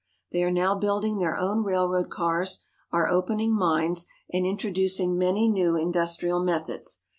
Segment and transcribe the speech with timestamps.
[0.31, 5.75] They are now building their own railroad cars, are opening mines, and introducing many new
[5.75, 7.03] industrial methods.